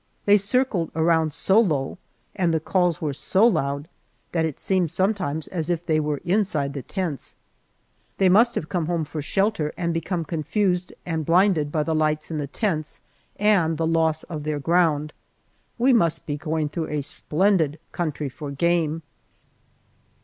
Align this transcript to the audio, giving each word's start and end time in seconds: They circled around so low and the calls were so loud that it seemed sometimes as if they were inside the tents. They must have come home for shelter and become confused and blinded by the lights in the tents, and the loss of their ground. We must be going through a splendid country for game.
They 0.25 0.37
circled 0.37 0.89
around 0.95 1.31
so 1.31 1.59
low 1.59 1.99
and 2.35 2.51
the 2.51 2.59
calls 2.59 3.03
were 3.03 3.13
so 3.13 3.45
loud 3.45 3.87
that 4.31 4.45
it 4.45 4.59
seemed 4.59 4.89
sometimes 4.89 5.47
as 5.49 5.69
if 5.69 5.85
they 5.85 5.99
were 5.99 6.17
inside 6.25 6.73
the 6.73 6.81
tents. 6.81 7.35
They 8.17 8.27
must 8.27 8.55
have 8.55 8.67
come 8.67 8.87
home 8.87 9.05
for 9.05 9.21
shelter 9.21 9.71
and 9.77 9.93
become 9.93 10.25
confused 10.25 10.91
and 11.05 11.23
blinded 11.23 11.71
by 11.71 11.83
the 11.83 11.93
lights 11.93 12.31
in 12.31 12.39
the 12.39 12.47
tents, 12.47 13.01
and 13.35 13.77
the 13.77 13.85
loss 13.85 14.23
of 14.23 14.41
their 14.41 14.57
ground. 14.59 15.13
We 15.77 15.93
must 15.93 16.25
be 16.25 16.35
going 16.35 16.69
through 16.69 16.87
a 16.89 17.01
splendid 17.03 17.77
country 17.91 18.27
for 18.27 18.49
game. 18.49 19.03